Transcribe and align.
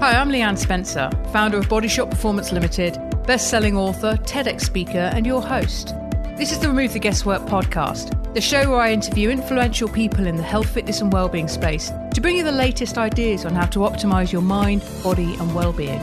Hi, 0.00 0.18
I'm 0.18 0.30
Leanne 0.30 0.56
Spencer, 0.56 1.10
founder 1.30 1.58
of 1.58 1.68
Body 1.68 1.86
Shot 1.86 2.08
Performance 2.08 2.52
Limited, 2.52 2.98
best 3.26 3.50
selling 3.50 3.76
author, 3.76 4.16
TEDx 4.22 4.62
speaker, 4.62 5.10
and 5.12 5.26
your 5.26 5.42
host. 5.42 5.94
This 6.38 6.52
is 6.52 6.58
the 6.58 6.68
Remove 6.68 6.94
the 6.94 6.98
Guesswork 6.98 7.42
podcast, 7.42 8.32
the 8.32 8.40
show 8.40 8.70
where 8.70 8.80
I 8.80 8.94
interview 8.94 9.28
influential 9.28 9.90
people 9.90 10.26
in 10.26 10.36
the 10.36 10.42
health, 10.42 10.70
fitness, 10.70 11.02
and 11.02 11.12
well-being 11.12 11.48
space 11.48 11.92
to 12.14 12.20
bring 12.22 12.38
you 12.38 12.44
the 12.44 12.50
latest 12.50 12.96
ideas 12.96 13.44
on 13.44 13.54
how 13.54 13.66
to 13.66 13.80
optimize 13.80 14.32
your 14.32 14.40
mind, 14.40 14.82
body, 15.04 15.34
and 15.34 15.54
well-being. 15.54 16.02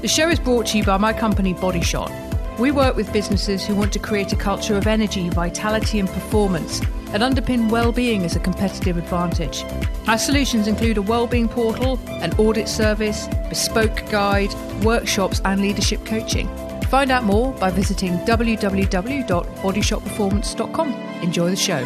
The 0.00 0.08
show 0.08 0.30
is 0.30 0.40
brought 0.40 0.68
to 0.68 0.78
you 0.78 0.84
by 0.84 0.96
my 0.96 1.12
company 1.12 1.52
Body 1.52 1.82
Shot. 1.82 2.10
We 2.58 2.70
work 2.70 2.96
with 2.96 3.12
businesses 3.12 3.66
who 3.66 3.76
want 3.76 3.92
to 3.92 3.98
create 3.98 4.32
a 4.32 4.36
culture 4.36 4.78
of 4.78 4.86
energy, 4.86 5.28
vitality, 5.28 6.00
and 6.00 6.08
performance 6.08 6.80
and 7.12 7.22
underpin 7.22 7.70
well-being 7.70 8.24
as 8.24 8.34
a 8.36 8.40
competitive 8.40 8.96
advantage. 8.96 9.64
Our 10.06 10.16
solutions 10.18 10.66
include 10.66 10.96
a 10.98 11.02
well-being 11.02 11.48
portal, 11.48 11.98
an 12.08 12.32
audit 12.34 12.68
service, 12.68 13.26
bespoke 13.48 14.08
guide, 14.10 14.54
workshops, 14.82 15.40
and 15.44 15.60
leadership 15.60 16.06
coaching. 16.06 16.48
Find 16.84 17.10
out 17.10 17.24
more 17.24 17.52
by 17.52 17.70
visiting 17.70 18.16
www.bodyshotperformance.com. 18.18 20.92
Enjoy 21.22 21.50
the 21.50 21.56
show. 21.56 21.84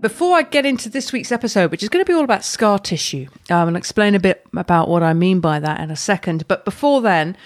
Before 0.00 0.34
I 0.34 0.42
get 0.42 0.64
into 0.64 0.88
this 0.88 1.12
week's 1.12 1.30
episode, 1.30 1.70
which 1.70 1.82
is 1.82 1.90
going 1.90 2.02
to 2.02 2.10
be 2.10 2.14
all 2.14 2.24
about 2.24 2.42
scar 2.42 2.78
tissue, 2.78 3.26
um, 3.50 3.68
and 3.68 3.76
explain 3.76 4.14
a 4.14 4.20
bit 4.20 4.46
about 4.56 4.88
what 4.88 5.02
I 5.02 5.12
mean 5.12 5.40
by 5.40 5.60
that 5.60 5.78
in 5.80 5.90
a 5.90 5.96
second. 5.96 6.48
But 6.48 6.64
before 6.64 7.02
then, 7.02 7.36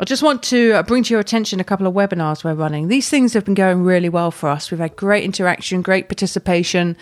I 0.00 0.04
just 0.04 0.22
want 0.22 0.42
to 0.44 0.72
uh, 0.72 0.82
bring 0.82 1.02
to 1.02 1.12
your 1.12 1.20
attention 1.20 1.60
a 1.60 1.64
couple 1.64 1.86
of 1.86 1.92
webinars 1.92 2.42
we're 2.42 2.54
running. 2.54 2.88
These 2.88 3.10
things 3.10 3.34
have 3.34 3.44
been 3.44 3.52
going 3.52 3.82
really 3.82 4.08
well 4.08 4.30
for 4.30 4.48
us. 4.48 4.70
We've 4.70 4.80
had 4.80 4.96
great 4.96 5.24
interaction, 5.24 5.82
great 5.82 6.08
participation, 6.08 6.96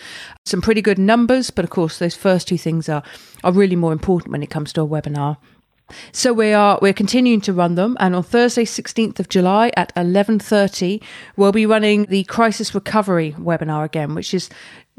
some 0.45 0.59
pretty 0.59 0.81
good 0.81 0.99
numbers, 0.99 1.49
but 1.49 1.63
of 1.63 1.71
course, 1.71 1.97
those 1.97 2.17
first 2.17 2.49
two 2.49 2.57
things 2.57 2.89
are, 2.89 3.01
are 3.41 3.53
really 3.53 3.77
more 3.77 3.93
important 3.93 4.33
when 4.33 4.43
it 4.43 4.49
comes 4.49 4.73
to 4.73 4.81
a 4.81 4.85
webinar. 4.85 5.37
So 6.11 6.33
we 6.33 6.51
are 6.51 6.77
we're 6.81 6.91
continuing 6.91 7.39
to 7.41 7.53
run 7.53 7.75
them, 7.75 7.95
and 8.01 8.17
on 8.17 8.21
Thursday, 8.21 8.65
16th 8.65 9.17
of 9.17 9.29
July 9.29 9.71
at 9.77 9.95
11:30, 9.95 11.01
we'll 11.37 11.53
be 11.53 11.65
running 11.65 12.03
the 12.07 12.25
crisis 12.25 12.75
recovery 12.75 13.33
webinar 13.39 13.85
again, 13.85 14.13
which 14.13 14.33
is 14.33 14.49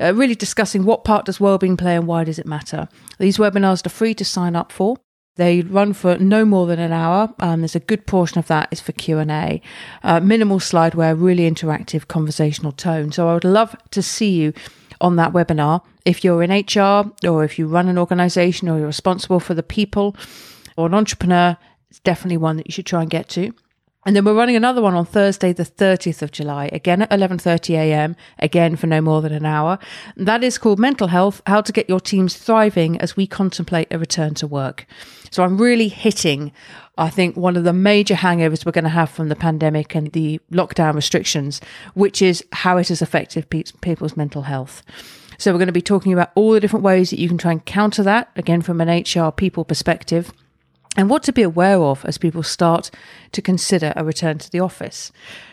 uh, 0.01 0.15
really 0.15 0.35
discussing 0.35 0.87
what 0.87 1.05
part 1.05 1.27
does 1.27 1.39
wellbeing 1.39 1.77
play 1.77 1.97
and 1.97 2.07
why 2.07 2.25
does 2.25 2.39
it 2.39 2.47
matter. 2.47 2.89
These 3.19 3.37
webinars 3.37 3.85
are 3.85 3.91
free 3.91 4.15
to 4.15 4.25
sign 4.25 4.57
up 4.57 4.73
for. 4.73 4.97
They 5.41 5.63
run 5.63 5.95
for 5.95 6.19
no 6.19 6.45
more 6.45 6.67
than 6.67 6.79
an 6.79 6.93
hour. 6.93 7.33
Um, 7.39 7.63
there's 7.63 7.75
a 7.75 7.81
good 7.81 8.07
portion 8.07 8.39
of 8.39 8.47
that 8.49 8.69
is 8.71 8.79
for 8.79 8.93
Q 8.93 9.17
and 9.17 9.31
A. 9.31 9.63
Uh, 10.03 10.21
minimal 10.21 10.59
slideware, 10.59 11.19
really 11.19 11.51
interactive 11.51 12.09
conversational 12.09 12.73
tone. 12.73 13.11
So 13.11 13.27
I 13.27 13.33
would 13.33 13.45
love 13.45 13.75
to 13.93 14.03
see 14.03 14.33
you 14.33 14.53
on 15.01 15.17
that 15.17 15.33
webinar. 15.33 15.81
If 16.05 16.23
you're 16.23 16.43
in 16.43 16.51
HR 16.51 17.11
or 17.27 17.43
if 17.43 17.59
you 17.59 17.67
run 17.67 17.89
an 17.89 17.97
organisation 17.97 18.69
or 18.69 18.77
you're 18.77 18.87
responsible 18.87 19.41
for 19.41 19.55
the 19.55 19.63
people 19.63 20.15
or 20.77 20.85
an 20.85 20.93
entrepreneur, 20.93 21.57
it's 21.89 22.01
definitely 22.01 22.37
one 22.37 22.59
that 22.59 22.67
you 22.67 22.73
should 22.73 22.85
try 22.85 23.01
and 23.01 23.09
get 23.09 23.31
to. 23.31 23.55
And 24.07 24.17
then 24.17 24.25
we're 24.25 24.35
running 24.35 24.57
another 24.57 24.81
one 24.81 24.95
on 24.95 25.05
Thursday, 25.05 25.53
the 25.53 25.63
30th 25.63 26.23
of 26.23 26.33
July, 26.33 26.71
again 26.73 27.03
at 27.03 27.11
11:30 27.11 27.75
a.m. 27.75 28.17
Again 28.39 28.75
for 28.77 28.87
no 28.87 29.03
more 29.03 29.21
than 29.21 29.33
an 29.33 29.45
hour. 29.45 29.79
That 30.17 30.43
is 30.43 30.57
called 30.57 30.79
Mental 30.79 31.09
Health: 31.09 31.43
How 31.47 31.61
to 31.61 31.71
Get 31.71 31.87
Your 31.87 32.01
Teams 32.01 32.35
Thriving 32.35 32.99
as 32.99 33.15
We 33.15 33.27
Contemplate 33.27 33.89
a 33.91 33.99
Return 33.99 34.33
to 34.37 34.47
Work. 34.47 34.87
So 35.31 35.45
I'm 35.45 35.59
really 35.59 35.89
hitting, 35.89 36.51
I 36.97 37.11
think, 37.11 37.37
one 37.37 37.57
of 37.57 37.65
the 37.65 37.75
major 37.75 38.15
hangovers 38.15 38.65
we're 38.65 38.73
going 38.73 38.85
to 38.85 38.91
have 38.91 39.11
from 39.11 39.29
the 39.29 39.37
pandemic 39.37 39.95
and 39.95 40.11
the 40.13 40.41
lockdown 40.51 40.95
restrictions, 40.95 41.61
which 41.93 42.23
is 42.23 42.43
how 42.53 42.79
it 42.79 42.89
has 42.89 43.03
affected 43.03 43.51
pe- 43.51 43.65
people's 43.83 44.17
mental 44.17 44.43
health. 44.43 44.83
So 45.37 45.53
we're 45.53 45.59
going 45.59 45.67
to 45.67 45.73
be 45.73 45.83
talking 45.83 46.15
about 46.15 46.33
all 46.35 46.53
the 46.53 46.61
different 46.61 46.85
ways 46.85 47.11
that 47.11 47.19
you 47.19 47.29
can 47.29 47.39
try 47.39 47.53
and 47.53 47.65
counter 47.65 48.03
that, 48.03 48.31
again 48.35 48.63
from 48.63 48.81
an 48.81 48.89
HR 48.89 49.31
people 49.31 49.67
perspective 49.67 50.33
and 50.97 51.09
what 51.09 51.23
to 51.25 51.33
be 51.33 51.43
aware 51.43 51.81
of 51.81 52.05
as 52.05 52.19
people 52.19 52.43
start 52.43 52.91
to 53.33 53.43
consider 53.43 53.93
a 53.97 54.05
return 54.05 54.39
to 54.39 54.51
the 54.51 54.61
office. 54.61 55.13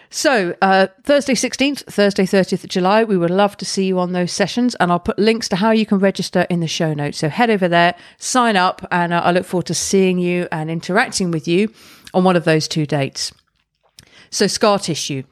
So, 0.09 0.56
uh, 0.61 0.88
Thursday 1.03 1.34
16th, 1.34 1.84
Thursday 1.85 2.23
30th 2.23 2.63
of 2.63 2.69
July, 2.69 3.03
we 3.03 3.17
would 3.17 3.29
love 3.29 3.57
to 3.57 3.66
see 3.66 3.85
you 3.85 4.00
on 4.00 4.13
those 4.13 4.31
sessions, 4.31 4.73
and 4.75 4.89
I'll 4.89 5.00
put 5.00 5.19
links 5.19 5.50
to 5.50 5.57
how 5.57 5.72
you 5.72 5.85
can 5.85 6.00
register 6.00 6.47
in 6.50 6.61
the 6.61 6.67
show 6.67 6.94
notes. 6.94 7.17
So, 7.17 7.28
head 7.28 7.50
over 7.50 7.67
there, 7.67 7.94
sign 8.17 8.56
up, 8.56 8.88
and 8.89 9.11
uh, 9.11 9.22
I 9.23 9.31
look 9.31 9.45
forward 9.45 9.66
to 9.67 9.73
seeing 9.73 10.17
you 10.17 10.47
and 10.50 10.72
interacting 10.72 11.29
with 11.29 11.45
you 11.47 11.73
on 12.13 12.23
one 12.23 12.38
of 12.38 12.45
those 12.45 12.69
two 12.69 12.85
dates. 12.85 13.34
So, 14.29 14.47
scar 14.47 14.79
tissue. 14.79 15.23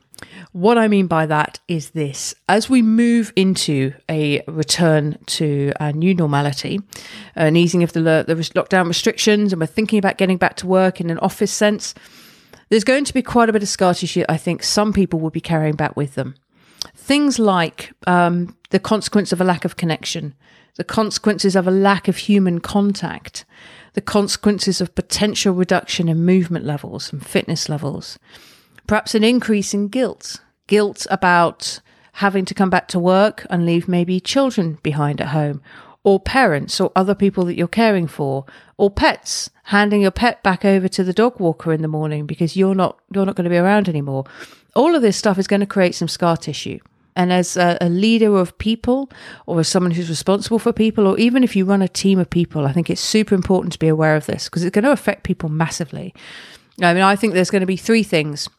What 0.52 0.78
I 0.78 0.88
mean 0.88 1.08
by 1.08 1.26
that 1.26 1.60
is 1.68 1.92
this 1.92 2.34
as 2.48 2.70
we 2.70 2.82
move 2.82 3.34
into 3.36 3.94
a 4.10 4.42
return 4.48 5.18
to 5.28 5.74
a 5.80 5.92
new 5.92 6.14
normality, 6.14 6.80
an 7.36 7.56
easing 7.56 7.84
of 7.84 7.94
the, 7.94 8.02
the 8.02 8.36
lockdown 8.36 8.88
restrictions, 8.88 9.52
and 9.52 9.60
we're 9.60 9.66
thinking 9.66 10.00
about 10.00 10.18
getting 10.18 10.38
back 10.38 10.56
to 10.58 10.68
work 10.68 11.02
in 11.02 11.10
an 11.10 11.20
office 11.20 11.52
sense, 11.52 11.94
there's 12.70 12.84
going 12.84 13.06
to 13.06 13.14
be 13.14 13.22
quite 13.22 13.50
a 13.50 13.54
bit 13.54 13.64
of 13.64 13.70
scar 13.70 13.94
tissue 13.94 14.24
I 14.30 14.38
think 14.38 14.64
some 14.64 14.94
people 14.94 15.20
will 15.20 15.30
be 15.30 15.42
carrying 15.42 15.76
back 15.76 15.96
with 15.96 16.16
them. 16.16 16.36
Things 16.96 17.40
like 17.40 17.92
um, 18.08 18.56
the 18.70 18.80
consequence 18.80 19.32
of 19.32 19.42
a 19.42 19.44
lack 19.44 19.66
of 19.66 19.76
connection, 19.76 20.34
the 20.76 20.84
consequences 20.84 21.56
of 21.56 21.68
a 21.68 21.72
lack 21.72 22.08
of 22.08 22.18
human 22.18 22.60
contact, 22.60 23.46
the 23.94 24.02
consequences 24.02 24.82
of 24.82 24.96
potential 24.96 25.54
reduction 25.54 26.10
in 26.10 26.26
movement 26.26 26.66
levels 26.66 27.12
and 27.12 27.26
fitness 27.26 27.70
levels, 27.70 28.18
perhaps 28.88 29.16
an 29.16 29.24
increase 29.24 29.74
in 29.74 29.88
guilt 29.88 30.42
guilt 30.68 31.06
about 31.10 31.80
having 32.14 32.46
to 32.46 32.54
come 32.54 32.70
back 32.70 32.88
to 32.88 33.00
work 33.00 33.46
and 33.50 33.66
leave 33.66 33.88
maybe 33.88 34.20
children 34.20 34.80
behind 34.84 35.20
at 35.20 35.28
home, 35.28 35.62
or 36.04 36.20
parents 36.20 36.80
or 36.80 36.92
other 36.96 37.16
people 37.16 37.46
that 37.46 37.58
you're 37.58 37.68
caring 37.68 38.08
for, 38.08 38.46
or 38.78 38.90
pets, 38.90 39.50
handing 39.64 40.02
your 40.02 40.12
pet 40.12 40.42
back 40.44 40.64
over 40.64 40.88
to 40.88 41.04
the 41.04 41.14
dog 41.14 41.40
walker 41.40 41.74
in 41.74 41.82
the 41.82 41.88
morning 41.88 42.26
because 42.26 42.56
you're 42.56 42.76
not 42.76 43.00
you're 43.14 43.26
not 43.26 43.36
going 43.36 43.44
to 43.44 43.50
be 43.50 43.58
around 43.58 43.90
anymore. 43.90 44.24
All 44.76 44.96
of 44.96 45.02
this 45.02 45.18
stuff 45.18 45.38
is 45.38 45.48
going 45.48 45.62
to 45.62 45.66
create 45.66 45.96
some 45.96 46.08
scar 46.08 46.38
tissue. 46.38 46.80
And 47.18 47.32
as 47.32 47.56
a, 47.56 47.78
a, 47.80 47.88
leader 47.88 48.36
of 48.36 48.58
people, 48.58 49.10
or 49.46 49.62
as 49.62 49.70
someone 49.70 49.92
who's 49.92 50.10
responsible 50.10 50.60
for 50.60 50.74
people, 50.74 51.08
or 51.08 51.18
even 51.18 51.46
if 51.46 51.56
you 51.56 51.64
run 51.64 51.82
a 51.82 51.88
team 51.88 52.20
of 52.20 52.30
people, 52.30 52.68
I 52.68 52.74
think 52.74 52.90
it's 52.90 53.00
super 53.00 53.34
important 53.34 53.72
to 53.72 53.80
be 53.80 53.88
aware 53.88 54.18
of 54.18 54.26
this 54.26 54.46
because 54.50 54.66
it's 54.66 54.74
going 54.74 54.84
to 54.84 54.92
affect 54.92 55.24
people 55.24 55.48
massively. 55.48 56.14
I 56.82 56.94
mean, 56.94 57.04
I 57.04 57.16
think 57.16 57.34
there's 57.34 57.50
going 57.50 57.62
to 57.62 57.66
be 57.66 57.78
three 57.78 58.04
things 58.04 58.50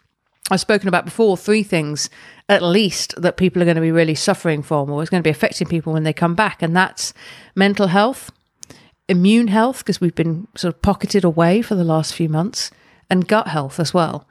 I've 0.50 0.60
spoken 0.60 0.88
about 0.88 1.04
before 1.04 1.36
three 1.36 1.62
things 1.62 2.08
at 2.48 2.62
least 2.62 3.20
that 3.20 3.36
people 3.36 3.60
are 3.60 3.64
going 3.64 3.76
to 3.76 3.80
be 3.80 3.90
really 3.90 4.14
suffering 4.14 4.62
from 4.62 4.90
or 4.90 5.02
is 5.02 5.10
going 5.10 5.20
to 5.20 5.26
be 5.26 5.30
affecting 5.30 5.66
people 5.66 5.92
when 5.92 6.04
they 6.04 6.12
come 6.12 6.34
back. 6.34 6.62
And 6.62 6.76
that's 6.76 7.12
mental 7.56 7.88
health, 7.88 8.30
immune 9.08 9.48
health, 9.48 9.78
because 9.78 10.00
we've 10.00 10.14
been 10.14 10.46
sort 10.56 10.74
of 10.74 10.82
pocketed 10.82 11.24
away 11.24 11.62
for 11.62 11.74
the 11.74 11.84
last 11.84 12.14
few 12.14 12.28
months, 12.28 12.70
and 13.10 13.26
gut 13.26 13.48
health 13.48 13.80
as 13.80 13.92
well. 13.92 14.28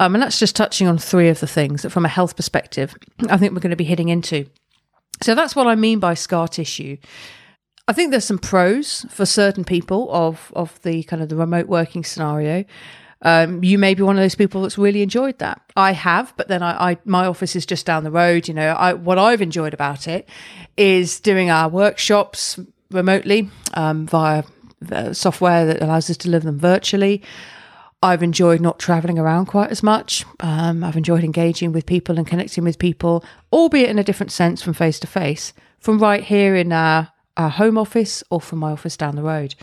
Um, 0.00 0.14
and 0.14 0.22
that's 0.22 0.38
just 0.38 0.56
touching 0.56 0.86
on 0.86 0.96
three 0.96 1.28
of 1.28 1.40
the 1.40 1.46
things 1.46 1.82
that, 1.82 1.90
from 1.90 2.04
a 2.04 2.08
health 2.08 2.36
perspective, 2.36 2.94
I 3.28 3.36
think 3.36 3.52
we're 3.52 3.60
going 3.60 3.70
to 3.70 3.76
be 3.76 3.84
hitting 3.84 4.08
into. 4.08 4.46
So 5.22 5.34
that's 5.34 5.56
what 5.56 5.66
I 5.66 5.74
mean 5.74 5.98
by 5.98 6.14
scar 6.14 6.46
tissue. 6.46 6.96
I 7.88 7.92
think 7.92 8.10
there's 8.10 8.24
some 8.24 8.38
pros 8.38 9.06
for 9.08 9.26
certain 9.26 9.64
people 9.64 10.08
of 10.12 10.52
of 10.54 10.80
the 10.82 11.02
kind 11.04 11.22
of 11.22 11.30
the 11.30 11.36
remote 11.36 11.66
working 11.66 12.04
scenario. 12.04 12.64
Um, 13.22 13.64
you 13.64 13.78
may 13.78 13.94
be 13.94 14.02
one 14.02 14.16
of 14.16 14.22
those 14.22 14.34
people 14.34 14.62
that's 14.62 14.78
really 14.78 15.02
enjoyed 15.02 15.38
that. 15.38 15.60
I 15.76 15.92
have, 15.92 16.32
but 16.36 16.48
then 16.48 16.62
I, 16.62 16.90
I, 16.90 16.98
my 17.04 17.26
office 17.26 17.56
is 17.56 17.66
just 17.66 17.86
down 17.86 18.04
the 18.04 18.10
road. 18.10 18.48
You 18.48 18.54
know, 18.54 18.68
I, 18.68 18.94
what 18.94 19.18
I've 19.18 19.42
enjoyed 19.42 19.74
about 19.74 20.06
it 20.06 20.28
is 20.76 21.20
doing 21.20 21.50
our 21.50 21.68
workshops 21.68 22.58
remotely 22.90 23.50
um, 23.74 24.06
via 24.06 24.44
software 25.12 25.66
that 25.66 25.82
allows 25.82 26.08
us 26.08 26.16
to 26.18 26.30
live 26.30 26.44
them 26.44 26.58
virtually. 26.58 27.22
I've 28.00 28.22
enjoyed 28.22 28.60
not 28.60 28.78
traveling 28.78 29.18
around 29.18 29.46
quite 29.46 29.70
as 29.70 29.82
much. 29.82 30.24
Um, 30.38 30.84
I've 30.84 30.96
enjoyed 30.96 31.24
engaging 31.24 31.72
with 31.72 31.84
people 31.84 32.16
and 32.16 32.26
connecting 32.26 32.62
with 32.62 32.78
people, 32.78 33.24
albeit 33.52 33.90
in 33.90 33.98
a 33.98 34.04
different 34.04 34.30
sense 34.30 34.62
from 34.62 34.74
face 34.74 35.00
to 35.00 35.08
face, 35.08 35.52
from 35.80 35.98
right 35.98 36.22
here 36.22 36.54
in 36.54 36.72
our, 36.72 37.10
our 37.36 37.48
home 37.48 37.76
office 37.76 38.22
or 38.30 38.40
from 38.40 38.60
my 38.60 38.70
office 38.70 38.96
down 38.96 39.16
the 39.16 39.22
road 39.22 39.56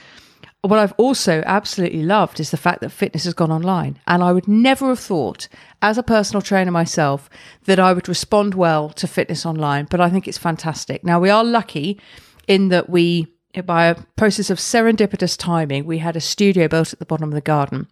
what 0.70 0.80
I've 0.80 0.94
also 0.98 1.44
absolutely 1.46 2.04
loved 2.04 2.40
is 2.40 2.52
the 2.52 2.58
fact 2.58 2.82
that 2.82 2.92
fitness 2.92 3.26
has 3.26 3.34
gone 3.34 3.52
online. 3.52 4.00
And 4.08 4.24
I 4.24 4.32
would 4.32 4.48
never 4.48 4.88
have 4.90 5.00
thought, 5.00 5.48
as 5.82 5.98
a 5.98 6.04
personal 6.04 6.42
trainer 6.42 6.72
myself, 6.72 7.30
that 7.66 7.80
I 7.80 7.94
would 7.94 8.08
respond 8.08 8.56
well 8.56 8.90
to 8.90 9.08
fitness 9.08 9.46
online. 9.46 9.88
But 9.90 10.02
I 10.02 10.10
think 10.10 10.28
it's 10.28 10.38
fantastic. 10.38 11.04
Now, 11.04 11.20
we 11.20 11.30
are 11.30 11.44
lucky 11.44 12.00
in 12.48 12.70
that 12.70 12.90
we, 12.90 13.28
by 13.66 13.86
a 13.86 14.02
process 14.16 14.50
of 14.50 14.60
serendipitous 14.60 15.38
timing, 15.38 15.86
we 15.86 15.98
had 15.98 16.16
a 16.16 16.22
studio 16.22 16.68
built 16.68 16.94
at 16.94 17.00
the 17.00 17.06
bottom 17.06 17.30
of 17.30 17.36
the 17.36 17.42
garden. 17.42 17.88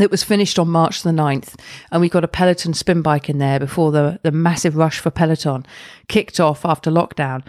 It 0.00 0.10
was 0.10 0.22
finished 0.22 0.58
on 0.58 0.68
March 0.68 1.02
the 1.02 1.10
9th, 1.10 1.58
and 1.90 2.00
we 2.00 2.08
got 2.08 2.24
a 2.24 2.28
Peloton 2.28 2.72
spin 2.72 3.02
bike 3.02 3.28
in 3.28 3.38
there 3.38 3.58
before 3.58 3.90
the, 3.90 4.20
the 4.22 4.30
massive 4.30 4.76
rush 4.76 5.00
for 5.00 5.10
Peloton 5.10 5.66
kicked 6.06 6.38
off 6.38 6.64
after 6.64 6.90
lockdown. 6.90 7.44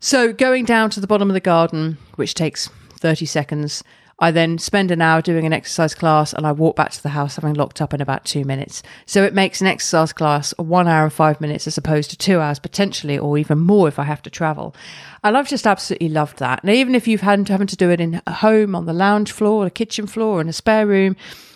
So, 0.00 0.32
going 0.32 0.64
down 0.64 0.90
to 0.90 1.00
the 1.00 1.06
bottom 1.06 1.30
of 1.30 1.34
the 1.34 1.40
garden, 1.40 1.98
which 2.16 2.34
takes 2.34 2.68
30 3.06 3.24
seconds. 3.24 3.84
I 4.18 4.32
then 4.32 4.58
spend 4.58 4.90
an 4.90 5.00
hour 5.00 5.22
doing 5.22 5.46
an 5.46 5.52
exercise 5.52 5.94
class 5.94 6.32
and 6.32 6.44
I 6.44 6.50
walk 6.50 6.74
back 6.74 6.90
to 6.90 7.00
the 7.00 7.10
house 7.10 7.36
having 7.36 7.54
locked 7.54 7.80
up 7.80 7.94
in 7.94 8.00
about 8.00 8.24
two 8.24 8.44
minutes. 8.44 8.82
So 9.04 9.22
it 9.22 9.32
makes 9.32 9.60
an 9.60 9.68
exercise 9.68 10.12
class 10.12 10.52
one 10.56 10.88
hour 10.88 11.04
and 11.04 11.12
five 11.12 11.40
minutes 11.40 11.68
as 11.68 11.78
opposed 11.78 12.10
to 12.10 12.16
two 12.16 12.40
hours 12.40 12.58
potentially, 12.58 13.16
or 13.16 13.38
even 13.38 13.60
more 13.60 13.86
if 13.86 14.00
I 14.00 14.02
have 14.02 14.22
to 14.22 14.30
travel. 14.30 14.74
And 15.22 15.36
I've 15.36 15.48
just 15.48 15.68
absolutely 15.68 16.08
loved 16.08 16.40
that. 16.40 16.64
And 16.64 16.72
even 16.72 16.96
if 16.96 17.06
you've 17.06 17.20
had 17.20 17.48
having 17.48 17.68
to 17.68 17.76
do 17.76 17.90
it 17.90 18.00
in 18.00 18.20
a 18.26 18.32
home, 18.32 18.74
on 18.74 18.86
the 18.86 18.92
lounge 18.92 19.30
floor, 19.30 19.66
a 19.66 19.70
kitchen 19.70 20.08
floor, 20.08 20.40
in 20.40 20.48
a 20.48 20.52
spare 20.52 20.88
room, 20.88 21.14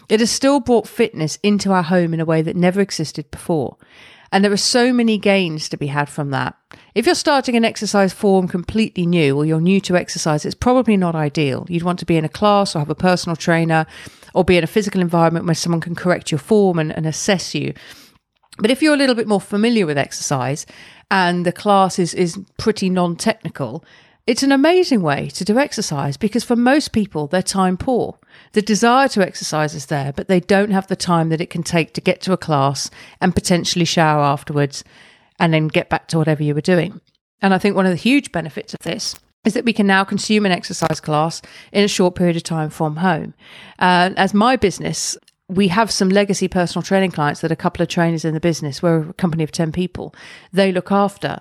it 0.08 0.20
has 0.20 0.30
still 0.30 0.60
brought 0.60 0.86
fitness 0.86 1.36
into 1.42 1.72
our 1.72 1.82
home 1.82 2.14
in 2.14 2.20
a 2.20 2.24
way 2.24 2.42
that 2.42 2.54
never 2.54 2.80
existed 2.80 3.28
before. 3.32 3.76
And 4.32 4.44
there 4.44 4.52
are 4.52 4.56
so 4.56 4.92
many 4.92 5.18
gains 5.18 5.68
to 5.68 5.76
be 5.76 5.88
had 5.88 6.08
from 6.08 6.30
that. 6.30 6.56
If 6.94 7.06
you're 7.06 7.16
starting 7.16 7.56
an 7.56 7.64
exercise 7.64 8.12
form 8.12 8.46
completely 8.46 9.04
new 9.04 9.36
or 9.36 9.44
you're 9.44 9.60
new 9.60 9.80
to 9.82 9.96
exercise, 9.96 10.44
it's 10.44 10.54
probably 10.54 10.96
not 10.96 11.16
ideal. 11.16 11.66
You'd 11.68 11.82
want 11.82 11.98
to 11.98 12.06
be 12.06 12.16
in 12.16 12.24
a 12.24 12.28
class 12.28 12.76
or 12.76 12.78
have 12.78 12.90
a 12.90 12.94
personal 12.94 13.34
trainer 13.34 13.86
or 14.32 14.44
be 14.44 14.56
in 14.56 14.64
a 14.64 14.68
physical 14.68 15.00
environment 15.00 15.46
where 15.46 15.54
someone 15.54 15.80
can 15.80 15.96
correct 15.96 16.30
your 16.30 16.38
form 16.38 16.78
and, 16.78 16.92
and 16.92 17.06
assess 17.06 17.54
you. 17.54 17.74
But 18.58 18.70
if 18.70 18.82
you're 18.82 18.94
a 18.94 18.98
little 18.98 19.14
bit 19.14 19.26
more 19.26 19.40
familiar 19.40 19.86
with 19.86 19.98
exercise 19.98 20.64
and 21.10 21.44
the 21.44 21.52
class 21.52 21.98
is, 21.98 22.14
is 22.14 22.38
pretty 22.56 22.88
non 22.88 23.16
technical, 23.16 23.84
it's 24.26 24.42
an 24.42 24.52
amazing 24.52 25.02
way 25.02 25.28
to 25.30 25.44
do 25.44 25.58
exercise 25.58 26.16
because 26.16 26.44
for 26.44 26.56
most 26.56 26.92
people, 26.92 27.26
they're 27.26 27.42
time 27.42 27.76
poor. 27.76 28.18
The 28.52 28.62
desire 28.62 29.08
to 29.08 29.22
exercise 29.22 29.74
is 29.74 29.86
there, 29.86 30.12
but 30.12 30.28
they 30.28 30.40
don't 30.40 30.70
have 30.70 30.86
the 30.86 30.96
time 30.96 31.30
that 31.30 31.40
it 31.40 31.50
can 31.50 31.62
take 31.62 31.94
to 31.94 32.00
get 32.00 32.20
to 32.22 32.32
a 32.32 32.36
class 32.36 32.90
and 33.20 33.34
potentially 33.34 33.84
shower 33.84 34.22
afterwards 34.22 34.84
and 35.38 35.52
then 35.52 35.68
get 35.68 35.88
back 35.88 36.06
to 36.08 36.18
whatever 36.18 36.42
you 36.42 36.54
were 36.54 36.60
doing. 36.60 37.00
And 37.42 37.54
I 37.54 37.58
think 37.58 37.74
one 37.74 37.86
of 37.86 37.92
the 37.92 37.96
huge 37.96 38.30
benefits 38.30 38.74
of 38.74 38.80
this 38.80 39.16
is 39.44 39.54
that 39.54 39.64
we 39.64 39.72
can 39.72 39.86
now 39.86 40.04
consume 40.04 40.44
an 40.44 40.52
exercise 40.52 41.00
class 41.00 41.40
in 41.72 41.82
a 41.82 41.88
short 41.88 42.14
period 42.14 42.36
of 42.36 42.42
time 42.42 42.68
from 42.68 42.96
home. 42.96 43.34
Uh, 43.78 44.10
as 44.16 44.34
my 44.34 44.56
business, 44.56 45.16
we 45.48 45.68
have 45.68 45.90
some 45.90 46.10
legacy 46.10 46.46
personal 46.46 46.82
training 46.82 47.10
clients 47.10 47.40
that 47.40 47.50
a 47.50 47.56
couple 47.56 47.82
of 47.82 47.88
trainers 47.88 48.24
in 48.24 48.34
the 48.34 48.40
business, 48.40 48.82
we're 48.82 49.10
a 49.10 49.12
company 49.14 49.42
of 49.42 49.50
10 49.50 49.72
people, 49.72 50.14
they 50.52 50.70
look 50.70 50.92
after. 50.92 51.40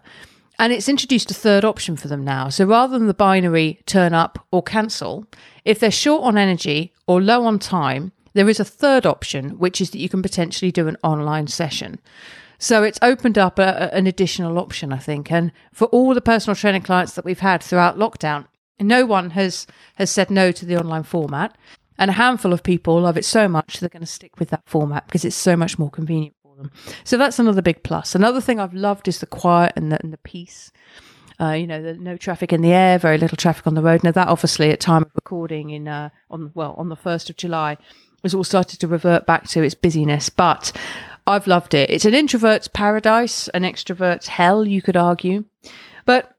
And 0.59 0.73
it's 0.73 0.89
introduced 0.89 1.31
a 1.31 1.33
third 1.33 1.63
option 1.63 1.95
for 1.95 2.09
them 2.09 2.25
now. 2.25 2.49
So 2.49 2.65
rather 2.65 2.99
than 2.99 3.07
the 3.07 3.13
binary 3.13 3.79
turn 3.85 4.13
up 4.13 4.45
or 4.51 4.61
cancel, 4.61 5.25
if 5.63 5.79
they're 5.79 5.89
short 5.89 6.23
on 6.23 6.37
energy 6.37 6.93
or 7.07 7.21
low 7.21 7.45
on 7.45 7.59
time, 7.59 8.11
there 8.33 8.49
is 8.49 8.59
a 8.59 8.65
third 8.65 9.05
option, 9.05 9.57
which 9.57 9.79
is 9.79 9.91
that 9.91 9.99
you 9.99 10.09
can 10.09 10.21
potentially 10.21 10.69
do 10.69 10.89
an 10.89 10.97
online 11.01 11.47
session. 11.47 11.97
So 12.57 12.83
it's 12.83 12.99
opened 13.01 13.37
up 13.37 13.57
a, 13.57 13.93
an 13.95 14.05
additional 14.05 14.59
option, 14.59 14.91
I 14.91 14.97
think. 14.97 15.31
And 15.31 15.53
for 15.71 15.85
all 15.87 16.13
the 16.13 16.19
personal 16.19 16.55
training 16.55 16.81
clients 16.81 17.13
that 17.13 17.23
we've 17.23 17.39
had 17.39 17.63
throughout 17.63 17.97
lockdown, 17.97 18.45
no 18.81 19.05
one 19.05 19.29
has, 19.31 19.65
has 19.95 20.11
said 20.11 20.29
no 20.29 20.51
to 20.51 20.65
the 20.65 20.77
online 20.77 21.03
format. 21.03 21.57
And 21.97 22.11
a 22.11 22.13
handful 22.13 22.51
of 22.51 22.63
people 22.63 22.99
love 22.99 23.17
it 23.17 23.25
so 23.25 23.47
much 23.47 23.79
they're 23.79 23.89
going 23.89 24.01
to 24.01 24.05
stick 24.05 24.39
with 24.39 24.49
that 24.49 24.63
format 24.65 25.07
because 25.07 25.23
it's 25.23 25.35
so 25.35 25.55
much 25.55 25.79
more 25.79 25.89
convenient 25.89 26.35
them. 26.59 26.71
So 27.03 27.17
that's 27.17 27.39
another 27.39 27.61
big 27.61 27.83
plus. 27.83 28.15
Another 28.15 28.41
thing 28.41 28.59
I've 28.59 28.73
loved 28.73 29.07
is 29.07 29.19
the 29.19 29.25
quiet 29.25 29.73
and 29.75 29.91
the, 29.91 29.99
and 30.03 30.13
the 30.13 30.17
peace. 30.17 30.71
Uh, 31.41 31.51
you 31.53 31.65
know, 31.65 31.81
the, 31.81 31.93
no 31.93 32.17
traffic 32.17 32.51
in 32.51 32.61
the 32.61 32.73
air, 32.73 32.99
very 32.99 33.17
little 33.17 33.37
traffic 33.37 33.65
on 33.65 33.73
the 33.73 33.81
road. 33.81 34.03
Now 34.03 34.11
that 34.11 34.27
obviously 34.27 34.71
at 34.71 34.79
time 34.79 35.03
of 35.03 35.11
recording 35.15 35.69
in 35.69 35.87
uh, 35.87 36.09
on 36.29 36.51
well 36.53 36.75
on 36.77 36.89
the 36.89 36.95
first 36.97 37.29
of 37.29 37.37
July 37.37 37.77
has 38.23 38.35
all 38.35 38.43
started 38.43 38.79
to 38.81 38.87
revert 38.87 39.25
back 39.25 39.47
to 39.47 39.63
its 39.63 39.73
busyness, 39.73 40.29
but 40.29 40.73
I've 41.25 41.47
loved 41.47 41.73
it. 41.73 41.89
It's 41.89 42.05
an 42.05 42.13
introvert's 42.13 42.67
paradise, 42.67 43.47
an 43.49 43.63
extrovert's 43.63 44.27
hell, 44.27 44.67
you 44.67 44.81
could 44.81 44.97
argue. 44.97 45.45
But 46.05 46.35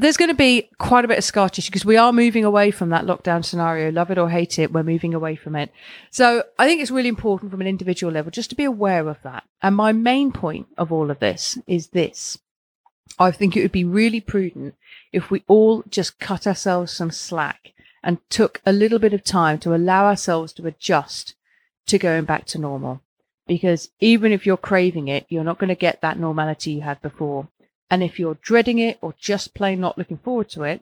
there's 0.00 0.16
going 0.16 0.30
to 0.30 0.34
be 0.34 0.68
quite 0.78 1.04
a 1.04 1.08
bit 1.08 1.18
of 1.18 1.24
scar 1.24 1.50
tissue 1.50 1.70
because 1.70 1.84
we 1.84 1.98
are 1.98 2.12
moving 2.12 2.44
away 2.44 2.70
from 2.70 2.88
that 2.88 3.04
lockdown 3.04 3.44
scenario. 3.44 3.90
Love 3.90 4.10
it 4.10 4.18
or 4.18 4.30
hate 4.30 4.58
it, 4.58 4.72
we're 4.72 4.82
moving 4.82 5.12
away 5.14 5.36
from 5.36 5.54
it. 5.54 5.70
So 6.10 6.42
I 6.58 6.66
think 6.66 6.80
it's 6.80 6.90
really 6.90 7.08
important 7.08 7.50
from 7.50 7.60
an 7.60 7.66
individual 7.66 8.12
level 8.12 8.30
just 8.30 8.50
to 8.50 8.56
be 8.56 8.64
aware 8.64 9.06
of 9.08 9.18
that. 9.22 9.44
And 9.62 9.76
my 9.76 9.92
main 9.92 10.32
point 10.32 10.68
of 10.78 10.90
all 10.90 11.10
of 11.10 11.18
this 11.18 11.58
is 11.66 11.88
this. 11.88 12.38
I 13.18 13.30
think 13.30 13.56
it 13.56 13.60
would 13.62 13.72
be 13.72 13.84
really 13.84 14.20
prudent 14.20 14.74
if 15.12 15.30
we 15.30 15.44
all 15.46 15.82
just 15.88 16.18
cut 16.18 16.46
ourselves 16.46 16.92
some 16.92 17.10
slack 17.10 17.72
and 18.02 18.18
took 18.30 18.62
a 18.64 18.72
little 18.72 18.98
bit 18.98 19.12
of 19.12 19.22
time 19.22 19.58
to 19.58 19.74
allow 19.74 20.06
ourselves 20.06 20.54
to 20.54 20.66
adjust 20.66 21.34
to 21.86 21.98
going 21.98 22.24
back 22.24 22.46
to 22.46 22.58
normal. 22.58 23.02
Because 23.46 23.90
even 24.00 24.32
if 24.32 24.46
you're 24.46 24.56
craving 24.56 25.08
it, 25.08 25.26
you're 25.28 25.44
not 25.44 25.58
going 25.58 25.68
to 25.68 25.74
get 25.74 26.00
that 26.00 26.18
normality 26.18 26.72
you 26.72 26.80
had 26.80 27.02
before. 27.02 27.48
And 27.90 28.02
if 28.02 28.18
you're 28.18 28.38
dreading 28.40 28.78
it 28.78 28.98
or 29.00 29.14
just 29.18 29.54
plain 29.54 29.80
not 29.80 29.98
looking 29.98 30.18
forward 30.18 30.48
to 30.50 30.62
it, 30.62 30.80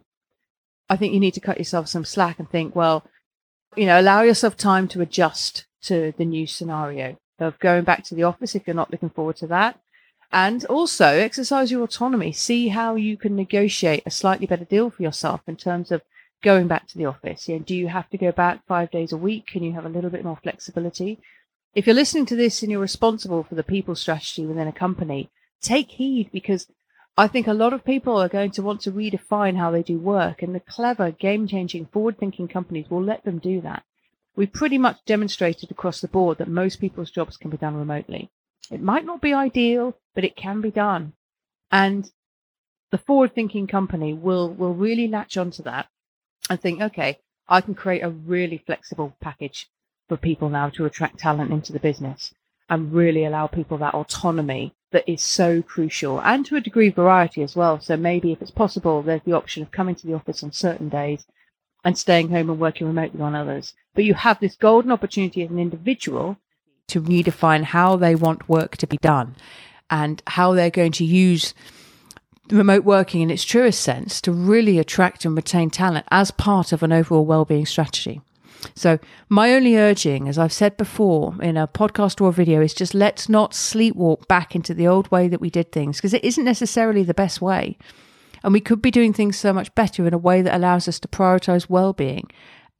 I 0.90 0.96
think 0.96 1.14
you 1.14 1.20
need 1.20 1.34
to 1.34 1.40
cut 1.40 1.58
yourself 1.58 1.88
some 1.88 2.04
slack 2.04 2.38
and 2.38 2.48
think, 2.48 2.74
well, 2.76 3.04
you 3.76 3.86
know, 3.86 4.00
allow 4.00 4.22
yourself 4.22 4.56
time 4.56 4.88
to 4.88 5.00
adjust 5.00 5.66
to 5.82 6.12
the 6.16 6.24
new 6.24 6.46
scenario 6.46 7.16
of 7.38 7.58
going 7.58 7.84
back 7.84 8.04
to 8.04 8.14
the 8.14 8.24
office 8.24 8.54
if 8.54 8.66
you're 8.66 8.74
not 8.74 8.90
looking 8.90 9.10
forward 9.10 9.36
to 9.36 9.46
that. 9.46 9.78
And 10.30 10.64
also 10.66 11.06
exercise 11.06 11.70
your 11.70 11.82
autonomy. 11.82 12.32
See 12.32 12.68
how 12.68 12.96
you 12.96 13.16
can 13.16 13.34
negotiate 13.34 14.02
a 14.04 14.10
slightly 14.10 14.46
better 14.46 14.64
deal 14.64 14.90
for 14.90 15.02
yourself 15.02 15.40
in 15.46 15.56
terms 15.56 15.90
of 15.90 16.02
going 16.42 16.68
back 16.68 16.86
to 16.88 16.98
the 16.98 17.06
office. 17.06 17.48
You 17.48 17.56
know, 17.56 17.64
do 17.64 17.74
you 17.74 17.88
have 17.88 18.10
to 18.10 18.18
go 18.18 18.32
back 18.32 18.66
five 18.66 18.90
days 18.90 19.12
a 19.12 19.16
week? 19.16 19.46
Can 19.46 19.62
you 19.62 19.72
have 19.72 19.86
a 19.86 19.90
little 19.90 20.10
bit 20.10 20.24
more 20.24 20.38
flexibility? 20.42 21.18
If 21.74 21.86
you're 21.86 21.94
listening 21.94 22.26
to 22.26 22.36
this 22.36 22.62
and 22.62 22.70
you're 22.70 22.80
responsible 22.80 23.42
for 23.42 23.54
the 23.54 23.62
people 23.62 23.94
strategy 23.94 24.44
within 24.44 24.68
a 24.68 24.72
company, 24.72 25.30
take 25.62 25.92
heed 25.92 26.30
because 26.32 26.66
I 27.18 27.26
think 27.26 27.48
a 27.48 27.52
lot 27.52 27.72
of 27.72 27.84
people 27.84 28.16
are 28.16 28.28
going 28.28 28.52
to 28.52 28.62
want 28.62 28.82
to 28.82 28.92
redefine 28.92 29.56
how 29.56 29.72
they 29.72 29.82
do 29.82 29.98
work, 29.98 30.40
and 30.40 30.54
the 30.54 30.60
clever, 30.60 31.10
game 31.10 31.48
changing, 31.48 31.86
forward 31.86 32.16
thinking 32.16 32.46
companies 32.46 32.88
will 32.88 33.02
let 33.02 33.24
them 33.24 33.40
do 33.40 33.60
that. 33.62 33.82
We've 34.36 34.52
pretty 34.52 34.78
much 34.78 35.04
demonstrated 35.04 35.72
across 35.72 36.00
the 36.00 36.06
board 36.06 36.38
that 36.38 36.46
most 36.46 36.76
people's 36.80 37.10
jobs 37.10 37.36
can 37.36 37.50
be 37.50 37.56
done 37.56 37.74
remotely. 37.74 38.30
It 38.70 38.80
might 38.80 39.04
not 39.04 39.20
be 39.20 39.34
ideal, 39.34 39.96
but 40.14 40.22
it 40.22 40.36
can 40.36 40.60
be 40.60 40.70
done. 40.70 41.12
And 41.72 42.08
the 42.92 42.98
forward 42.98 43.34
thinking 43.34 43.66
company 43.66 44.14
will, 44.14 44.48
will 44.48 44.74
really 44.74 45.08
latch 45.08 45.36
onto 45.36 45.64
that 45.64 45.88
and 46.48 46.60
think, 46.60 46.80
okay, 46.80 47.18
I 47.48 47.62
can 47.62 47.74
create 47.74 48.02
a 48.02 48.10
really 48.10 48.62
flexible 48.64 49.16
package 49.20 49.68
for 50.08 50.16
people 50.16 50.50
now 50.50 50.68
to 50.68 50.84
attract 50.84 51.18
talent 51.18 51.50
into 51.50 51.72
the 51.72 51.80
business 51.80 52.32
and 52.68 52.92
really 52.92 53.24
allow 53.24 53.48
people 53.48 53.78
that 53.78 53.94
autonomy 53.94 54.72
that 54.90 55.08
is 55.10 55.22
so 55.22 55.62
crucial 55.62 56.20
and 56.22 56.46
to 56.46 56.56
a 56.56 56.60
degree 56.60 56.88
variety 56.88 57.42
as 57.42 57.54
well. 57.54 57.78
So 57.80 57.96
maybe 57.96 58.32
if 58.32 58.40
it's 58.40 58.50
possible, 58.50 59.02
there's 59.02 59.22
the 59.24 59.32
option 59.32 59.62
of 59.62 59.70
coming 59.70 59.94
to 59.96 60.06
the 60.06 60.14
office 60.14 60.42
on 60.42 60.52
certain 60.52 60.88
days 60.88 61.26
and 61.84 61.96
staying 61.96 62.30
home 62.30 62.50
and 62.50 62.58
working 62.60 62.86
remotely 62.86 63.20
on 63.20 63.34
others. 63.34 63.74
But 63.94 64.04
you 64.04 64.14
have 64.14 64.40
this 64.40 64.56
golden 64.56 64.90
opportunity 64.90 65.42
as 65.42 65.50
an 65.50 65.58
individual 65.58 66.38
to 66.88 67.02
redefine 67.02 67.64
how 67.64 67.96
they 67.96 68.14
want 68.14 68.48
work 68.48 68.76
to 68.78 68.86
be 68.86 68.96
done 68.98 69.36
and 69.90 70.22
how 70.26 70.52
they're 70.52 70.70
going 70.70 70.92
to 70.92 71.04
use 71.04 71.54
remote 72.50 72.84
working 72.84 73.20
in 73.20 73.30
its 73.30 73.44
truest 73.44 73.80
sense 73.80 74.20
to 74.22 74.32
really 74.32 74.78
attract 74.78 75.24
and 75.24 75.36
retain 75.36 75.68
talent 75.68 76.06
as 76.10 76.30
part 76.30 76.72
of 76.72 76.82
an 76.82 76.92
overall 76.92 77.26
well-being 77.26 77.66
strategy. 77.66 78.22
So, 78.74 78.98
my 79.28 79.52
only 79.52 79.76
urging, 79.76 80.28
as 80.28 80.38
I've 80.38 80.52
said 80.52 80.76
before 80.76 81.34
in 81.42 81.56
a 81.56 81.68
podcast 81.68 82.20
or 82.20 82.28
a 82.28 82.32
video, 82.32 82.60
is 82.60 82.74
just 82.74 82.94
let's 82.94 83.28
not 83.28 83.52
sleepwalk 83.52 84.26
back 84.28 84.54
into 84.54 84.74
the 84.74 84.88
old 84.88 85.10
way 85.10 85.28
that 85.28 85.40
we 85.40 85.50
did 85.50 85.72
things 85.72 85.98
because 85.98 86.14
it 86.14 86.24
isn't 86.24 86.44
necessarily 86.44 87.02
the 87.02 87.14
best 87.14 87.40
way. 87.40 87.78
And 88.42 88.52
we 88.52 88.60
could 88.60 88.82
be 88.82 88.90
doing 88.90 89.12
things 89.12 89.36
so 89.36 89.52
much 89.52 89.74
better 89.74 90.06
in 90.06 90.14
a 90.14 90.18
way 90.18 90.42
that 90.42 90.56
allows 90.56 90.88
us 90.88 91.00
to 91.00 91.08
prioritize 91.08 91.68
well 91.68 91.92
being 91.92 92.30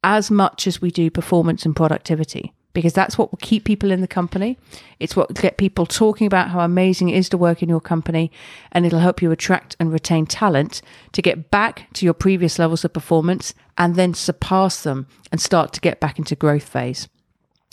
as 0.03 0.31
much 0.31 0.67
as 0.67 0.81
we 0.81 0.91
do 0.91 1.09
performance 1.09 1.65
and 1.65 1.75
productivity 1.75 2.53
because 2.79 2.93
that's 2.93 3.17
what 3.17 3.31
will 3.31 3.39
keep 3.41 3.65
people 3.65 3.91
in 3.91 4.01
the 4.01 4.07
company. 4.07 4.57
It's 4.99 5.15
what 5.15 5.33
get 5.33 5.57
people 5.57 5.85
talking 5.85 6.25
about 6.25 6.49
how 6.49 6.61
amazing 6.61 7.09
it 7.09 7.17
is 7.17 7.29
to 7.29 7.37
work 7.37 7.61
in 7.61 7.69
your 7.69 7.81
company, 7.81 8.31
and 8.71 8.85
it'll 8.85 8.99
help 8.99 9.21
you 9.21 9.31
attract 9.31 9.75
and 9.79 9.91
retain 9.91 10.25
talent 10.25 10.81
to 11.11 11.21
get 11.21 11.51
back 11.51 11.87
to 11.93 12.05
your 12.05 12.13
previous 12.13 12.57
levels 12.57 12.85
of 12.85 12.93
performance 12.93 13.53
and 13.77 13.95
then 13.95 14.13
surpass 14.13 14.83
them 14.83 15.07
and 15.31 15.41
start 15.41 15.73
to 15.73 15.81
get 15.81 15.99
back 15.99 16.17
into 16.17 16.35
growth 16.35 16.67
phase. 16.67 17.07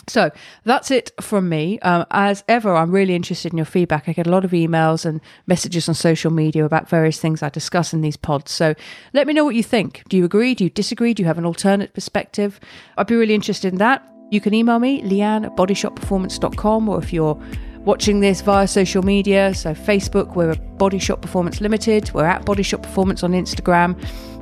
So 0.09 0.31
that's 0.65 0.91
it 0.91 1.11
from 1.21 1.49
me. 1.49 1.79
Um, 1.81 2.07
as 2.11 2.45
ever, 2.49 2.75
I'm 2.75 2.93
really 2.93 3.15
interested 3.15 3.53
in 3.53 3.59
your 3.59 3.67
feedback. 3.67 4.09
I 4.09 4.13
get 4.13 4.27
a 4.27 4.31
lot 4.31 4.45
of 4.45 4.53
emails 4.53 5.05
and 5.05 5.21
messages 5.47 5.89
on 5.89 5.95
social 5.95 6.31
media 6.31 6.65
about 6.65 6.89
various 6.89 7.21
things 7.21 7.43
I 7.43 7.49
discuss 7.49 7.93
in 7.93 8.03
these 8.03 8.17
pods. 8.17 8.53
So 8.53 8.75
let 9.13 9.27
me 9.27 9.33
know 9.33 9.45
what 9.45 9.57
you 9.57 9.65
think. 9.65 10.03
Do 10.09 10.17
you 10.17 10.25
agree? 10.25 10.55
Do 10.55 10.65
you 10.65 10.71
disagree? 10.71 11.13
Do 11.13 11.23
you 11.23 11.27
have 11.27 11.39
an 11.39 11.47
alternate 11.47 11.93
perspective? 11.93 12.61
I'd 12.97 13.09
be 13.09 13.17
really 13.17 13.35
interested 13.35 13.73
in 13.73 13.79
that. 13.79 14.16
You 14.31 14.41
can 14.41 14.55
email 14.55 14.79
me, 14.79 15.03
leanne 15.03 15.47
at 15.47 15.57
bodyshotperformance.com, 15.57 16.89
or 16.89 16.99
if 16.99 17.13
you're 17.13 17.39
watching 17.87 18.19
this 18.19 18.41
via 18.41 18.67
social 18.67 19.03
media, 19.05 19.55
so 19.55 19.73
Facebook, 19.73 20.35
we're 20.35 20.57
Body 20.77 20.99
Shot 20.99 21.23
Performance 21.23 21.61
Limited, 21.61 22.11
we're 22.13 22.27
at 22.27 22.45
Body 22.45 22.65
Shot 22.65 22.83
Performance 22.83 23.23
on 23.23 23.31
Instagram. 23.31 23.97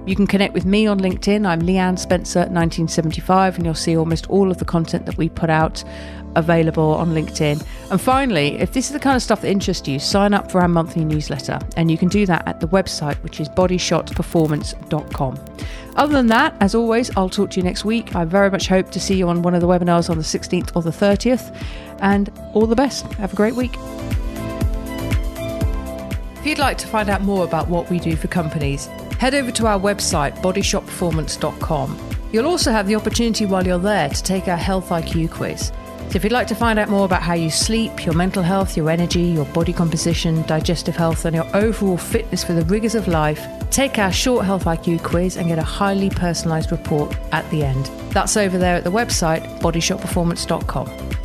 You 0.06 0.16
can 0.16 0.26
connect 0.26 0.54
with 0.54 0.64
me 0.64 0.86
on 0.86 0.98
LinkedIn. 0.98 1.46
I'm 1.46 1.60
Leanne 1.60 1.98
Spencer 1.98 2.40
1975, 2.40 3.56
and 3.56 3.64
you'll 3.66 3.74
see 3.74 3.96
almost 3.96 4.28
all 4.30 4.50
of 4.50 4.56
the 4.58 4.64
content 4.64 5.04
that 5.06 5.18
we 5.18 5.28
put 5.28 5.50
out 5.50 5.84
available 6.36 6.94
on 6.94 7.10
LinkedIn. 7.10 7.64
And 7.90 8.00
finally, 8.00 8.58
if 8.58 8.72
this 8.72 8.86
is 8.86 8.92
the 8.92 8.98
kind 8.98 9.14
of 9.16 9.22
stuff 9.22 9.42
that 9.42 9.50
interests 9.50 9.86
you, 9.86 9.98
sign 9.98 10.34
up 10.34 10.50
for 10.50 10.60
our 10.60 10.68
monthly 10.68 11.04
newsletter. 11.04 11.58
And 11.76 11.90
you 11.90 11.98
can 11.98 12.08
do 12.08 12.26
that 12.26 12.48
at 12.48 12.60
the 12.60 12.68
website, 12.68 13.22
which 13.22 13.40
is 13.40 13.48
bodyshotperformance.com. 13.50 15.38
Other 15.96 16.12
than 16.12 16.26
that, 16.26 16.56
as 16.60 16.74
always, 16.74 17.16
I'll 17.16 17.28
talk 17.28 17.50
to 17.50 17.60
you 17.60 17.62
next 17.62 17.84
week. 17.84 18.16
I 18.16 18.24
very 18.24 18.50
much 18.50 18.66
hope 18.66 18.90
to 18.90 19.00
see 19.00 19.16
you 19.16 19.28
on 19.28 19.42
one 19.42 19.54
of 19.54 19.60
the 19.60 19.68
webinars 19.68 20.10
on 20.10 20.16
the 20.16 20.24
16th 20.24 20.74
or 20.74 20.82
the 20.82 20.90
30th. 20.90 21.54
And 22.00 22.30
all 22.52 22.66
the 22.66 22.76
best. 22.76 23.04
Have 23.14 23.32
a 23.32 23.36
great 23.36 23.54
week. 23.54 23.76
If 26.44 26.46
you'd 26.46 26.58
like 26.58 26.76
to 26.78 26.86
find 26.86 27.08
out 27.08 27.22
more 27.22 27.44
about 27.44 27.68
what 27.68 27.88
we 27.88 27.98
do 27.98 28.16
for 28.16 28.28
companies, 28.28 28.86
head 29.18 29.34
over 29.34 29.50
to 29.52 29.66
our 29.66 29.80
website, 29.80 30.36
bodyshotperformance.com. 30.42 31.98
You'll 32.32 32.46
also 32.46 32.70
have 32.70 32.86
the 32.86 32.96
opportunity 32.96 33.46
while 33.46 33.66
you're 33.66 33.78
there 33.78 34.10
to 34.10 34.22
take 34.22 34.48
our 34.48 34.56
Health 34.56 34.90
IQ 34.90 35.30
quiz. 35.30 35.72
So, 36.10 36.16
if 36.16 36.22
you'd 36.22 36.32
like 36.32 36.46
to 36.48 36.54
find 36.54 36.78
out 36.78 36.90
more 36.90 37.06
about 37.06 37.22
how 37.22 37.32
you 37.32 37.48
sleep, 37.48 38.04
your 38.04 38.14
mental 38.14 38.42
health, 38.42 38.76
your 38.76 38.90
energy, 38.90 39.22
your 39.22 39.46
body 39.46 39.72
composition, 39.72 40.42
digestive 40.42 40.94
health, 40.94 41.24
and 41.24 41.34
your 41.34 41.46
overall 41.56 41.96
fitness 41.96 42.44
for 42.44 42.52
the 42.52 42.64
rigours 42.66 42.94
of 42.94 43.08
life, 43.08 43.42
take 43.70 43.98
our 43.98 44.12
short 44.12 44.44
Health 44.44 44.64
IQ 44.64 45.02
quiz 45.02 45.36
and 45.36 45.48
get 45.48 45.58
a 45.58 45.62
highly 45.62 46.10
personalised 46.10 46.70
report 46.70 47.16
at 47.32 47.48
the 47.50 47.64
end. 47.64 47.86
That's 48.10 48.36
over 48.36 48.58
there 48.58 48.76
at 48.76 48.84
the 48.84 48.90
website 48.90 49.60
bodyshotperformance.com. 49.60 51.23